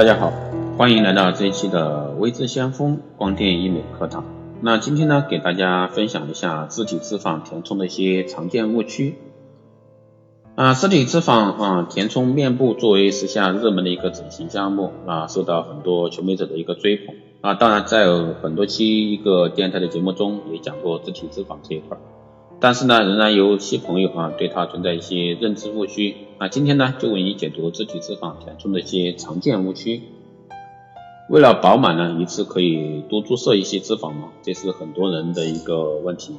[0.00, 0.32] 大家好，
[0.78, 4.24] 欢迎来到这一期的微智先锋光电医美课堂。
[4.62, 9.16] 那今天呢，给大家分享一下自体脂肪填充的一些常见误区。
[10.54, 17.52] 啊，自体脂肪啊填充面部作为时下热门的一个整形项目啊，受到很多求美者的一个追捧啊。
[17.52, 18.06] 当然，在
[18.42, 21.98] 很多期一个电台的节目中也讲过自体脂肪这一块。
[22.58, 26.16] 但是呢，仍然有些朋友啊，对它存在一些认知误区。
[26.42, 30.00] 那今天呢，就为你解读自体脂肪填充的一些常见误区。
[31.28, 34.30] 为了饱满呢，一次可以多注射一些脂肪吗？
[34.40, 36.36] 这是很多人的一个问题。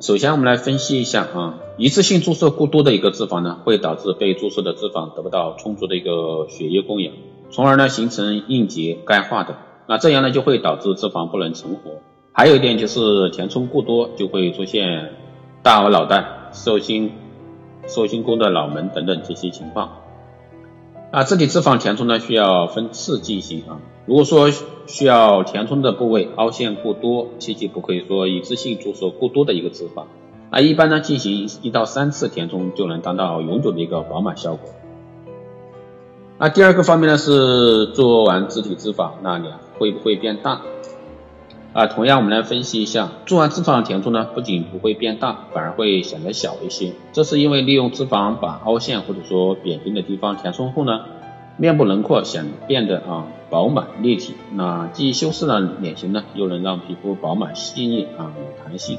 [0.00, 7.14] 首先，我们来分析一下啊，一次性注射过多的一个脂肪呢，会导致被注射的脂肪得不到充足的一个血液供养，
[7.50, 9.54] 从而呢形成硬结、钙化等。
[9.86, 12.02] 那这样呢，就会导致脂肪不能成活。
[12.32, 15.12] 还有一点就是填充过多就会出现
[15.62, 17.12] 大额脑袋、寿星、
[17.88, 20.02] 寿星宫的脑门等等这些情况。
[21.10, 23.80] 啊，自体脂肪填充呢需要分次进行啊。
[24.06, 24.50] 如果说
[24.86, 30.04] 需要填充的部位凹陷过多，切记不可以说一次性注射过多的一个脂肪。
[30.50, 34.70] 啊，一般呢进行一到三次填充就能达到永久的一个饱满效果。
[36.38, 40.60] 那第二个方面呢是做完自体脂肪，那脸会不会变大？
[41.78, 46.90] 啊，同样我们来分析一下，做完脂肪填充呢，不仅不会变大，反而会显得小一些。
[47.12, 51.02] 这是因为利用脂肪把凹陷或者说扁平的地方填充后呢，
[51.56, 58.98] 面部轮廓显变得啊饱满立体，那既修饰了脸型呢，又能让皮肤饱满细腻啊有弹性，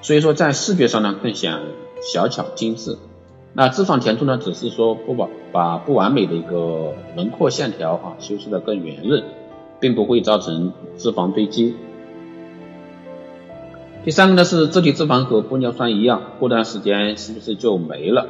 [0.00, 1.52] 所以说在视觉上呢更显
[2.00, 2.96] 小巧精致。
[3.52, 9.22] 那脂肪填充呢，只是说不把把不完美的一个轮廓线条啊修饰的更圆润，
[9.78, 11.76] 并不会造成脂肪堆积。
[14.04, 18.26] 第三个呢是自体脂肪和玻尿酸一样，过段时间是不是就没了？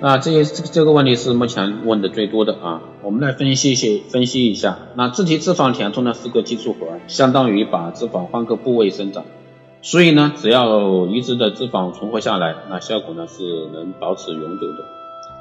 [0.00, 2.80] 啊，这些这这个问题是目前问的最多的啊。
[3.02, 4.78] 我们来分析一些分析一下。
[4.94, 9.24] 那自体脂肪填充呢是个技术活，相当于把脂肪换个部位生长，
[9.82, 13.42] 所以呢，只要移植的脂肪存活下来，那效果呢是
[13.74, 14.84] 能保持永久的。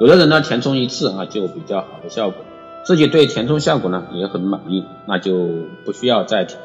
[0.00, 2.42] 有的人呢填充一次啊就比较好的效果，
[2.82, 5.46] 自己对填充效果呢也很满意，那就
[5.84, 6.58] 不需要再填。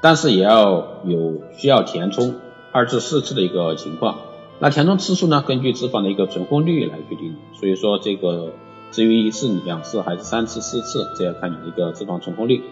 [0.00, 2.36] 但是也要有需要填充
[2.70, 4.18] 二至四次的一个情况，
[4.60, 7.36] 那填充次数呢，根据脂肪的一个存活率来决定。
[7.58, 8.52] 所以说这个
[8.92, 12.62] 至于一次、两次还是三次、四次，这要看你的一个脂肪存活率。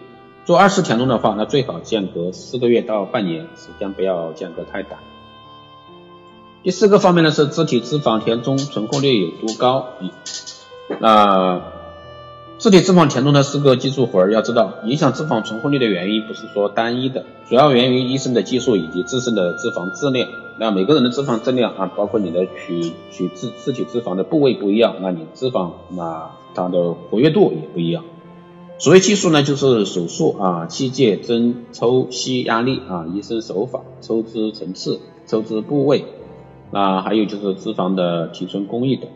[0.45, 4.99] 做二次填充的话，那最好间隔四个月到半年，时间不要间隔太短。
[6.63, 9.87] 第四个方面呢是自体脂肪填充存活率有多高？
[10.99, 11.76] 那。
[12.59, 20.27] 自体脂肪填充呢是个技术活儿，要知道影响脂肪存活率的原因不是说单一的，主要源于医生的技术以及自身的脂肪质量。
[20.59, 28.03] 那每个人的脂肪质量啊，包括你的取取自自体脂肪的部位不一样，那你脂肪那它的活跃度也不一样。
[28.79, 36.05] 所谓技术呢，就是手术啊、器械、针抽、吸、压力啊、医生手法、抽脂层次、抽脂部位，
[36.71, 39.07] 那还有就是脂肪的提纯工艺等。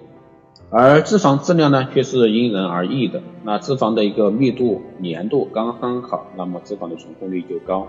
[0.74, 3.22] 而脂肪质量呢，却是因人而异的。
[3.44, 7.88] 那脂肪的一个密度、粘度刚刚好，那么脂肪的存活率就高；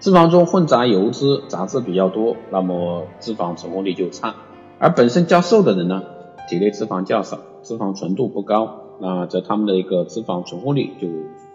[0.00, 4.34] 脂肪中混杂油脂、杂质比较多，那么脂肪存活率就差。
[4.78, 6.02] 而本身较瘦的人呢，
[6.48, 11.08] 体内脂肪较少，脂肪纯度不高，那则他们的一个脂肪存活率就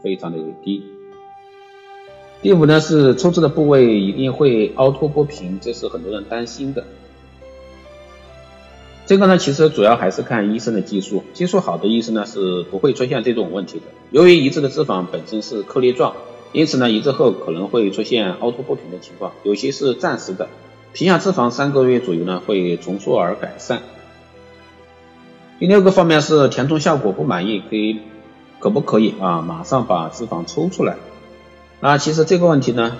[0.04, 0.84] 非常的低。
[2.44, 6.84] 第五呢，是抽脂的部位一定会凹凸不平，这是很多人担心的。
[9.07, 13.85] 这个呢，其实主要还是看医生的技术，技术好的医生呢是不会出现这种问题的。
[14.12, 16.13] 由于移植的脂肪本身是颗粒状，
[16.51, 20.50] 因此呢，移植后可能会出现凹凸不平的情况，有些是暂时的，
[20.91, 23.81] 皮下脂肪三个月左右呢会重塑而改善。
[25.57, 28.01] 第六个方面是填充效果不满意，可以
[28.59, 30.97] 可不可以啊马上把脂肪抽出来？
[31.79, 32.97] 那其实这个问题呢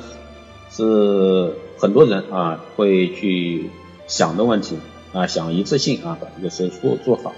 [0.72, 3.70] 是很多人啊会去
[4.08, 4.78] 想的问题。
[5.14, 7.34] 啊，想一次性啊把这个手术做好。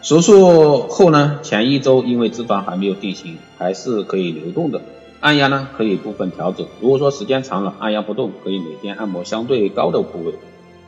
[0.00, 4.80] 手术后呢，前一周因为脂肪还没有定型，还是可以流动的。
[5.20, 6.66] 按压呢可以部分调整。
[6.80, 10.34] 如果说时间长了按压不动，可以每天按摩相对高的部位，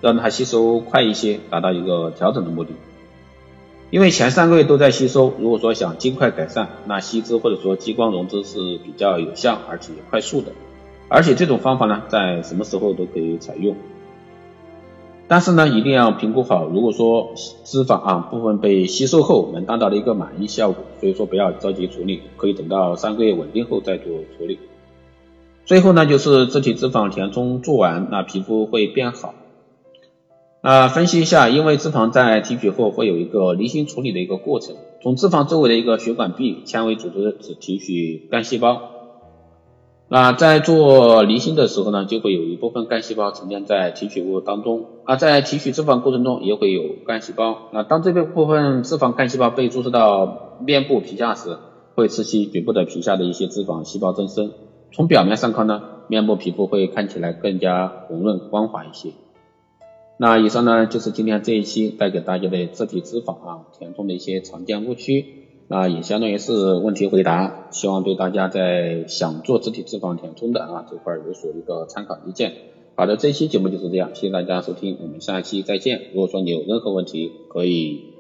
[0.01, 2.71] 让它吸收快一些，达到一个调整的目的。
[3.91, 10.53] 因为前三个月都在吸收，如果说想尽快改善，那吸脂或者说激光溶脂是比较有效而且快速的。
[11.09, 13.75] 而且这种方法呢，在什么时候都可以采用。
[15.33, 24.07] 但是呢，一定要评估好，如果说脂肪啊部分被吸收后，能达到的一个满意效果，所以说不要着急处理，可以等到三个月稳定后再做
[24.37, 24.59] 处理。
[25.65, 29.35] 最后呢，就是自体脂肪填充做完，那皮肤会变好。
[30.63, 39.00] 啊，分析一下，因为脂肪在提取后会有一个离心处理的一个过程，从脂肪周围的一个血管壁纤维组织只提取干细胞。
[40.13, 47.69] 那在做离心的时候呢，就会有一部分干细胞沉淀在提取物当中，而在提取脂肪过程中也会有干细胞。
[47.73, 51.59] 那当这部分脂肪干细胞被注射到面部皮下时，
[51.95, 54.51] 会刺激局部的皮下的一些脂肪细胞增生。
[54.91, 59.11] 从表面上看呢，面部皮肤会看起来更加红润光滑一些。
[60.17, 65.40] 那以上呢就是今天这一期带给大家的自体脂肪啊填充的一些常见误区，
[65.73, 72.55] 那也相当于是问题回答，希望对大家在想做自体脂肪填充的啊这块有所一个参考意见。
[72.97, 76.09] 好的，这期节目就是这样，谢谢大家收听，我们下期再见。
[76.13, 78.15] 如果说你有任何问题，可以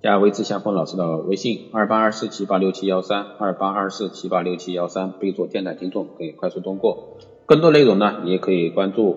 [0.00, 7.16] 加微志相锋老师的微信二八二四七八六七幺三二八二四七八六七幺三，备注电台听众可以快速通过。
[7.44, 9.16] 更多内容呢，你也可以关注。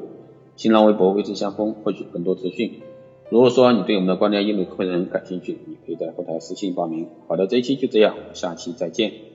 [0.56, 2.81] 新浪微博位置相锋获取更多资讯。
[3.30, 7.08] 如果说你对我们的光电医美课程感兴趣，你可以在后台私信报名。
[7.28, 9.29] 好的，这一期就这样，下期再见。